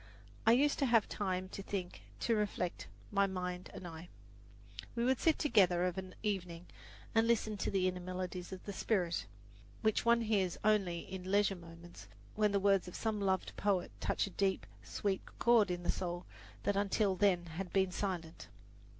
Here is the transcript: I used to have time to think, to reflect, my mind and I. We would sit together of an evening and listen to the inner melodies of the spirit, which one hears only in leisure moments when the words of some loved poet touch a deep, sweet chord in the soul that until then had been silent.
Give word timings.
I 0.47 0.53
used 0.53 0.79
to 0.79 0.87
have 0.87 1.07
time 1.07 1.47
to 1.49 1.61
think, 1.61 2.01
to 2.21 2.33
reflect, 2.35 2.87
my 3.11 3.27
mind 3.27 3.69
and 3.71 3.87
I. 3.87 4.09
We 4.95 5.05
would 5.05 5.19
sit 5.19 5.37
together 5.37 5.83
of 5.85 5.95
an 5.99 6.15
evening 6.23 6.65
and 7.13 7.27
listen 7.27 7.55
to 7.57 7.69
the 7.69 7.87
inner 7.87 7.99
melodies 7.99 8.51
of 8.51 8.63
the 8.65 8.73
spirit, 8.73 9.27
which 9.83 10.03
one 10.03 10.21
hears 10.21 10.57
only 10.63 11.01
in 11.01 11.29
leisure 11.31 11.55
moments 11.55 12.07
when 12.33 12.51
the 12.51 12.59
words 12.59 12.87
of 12.87 12.95
some 12.95 13.21
loved 13.21 13.55
poet 13.57 13.91
touch 13.99 14.25
a 14.25 14.31
deep, 14.31 14.65
sweet 14.81 15.21
chord 15.37 15.69
in 15.69 15.83
the 15.83 15.91
soul 15.91 16.25
that 16.63 16.75
until 16.75 17.15
then 17.15 17.45
had 17.45 17.71
been 17.71 17.91
silent. 17.91 18.47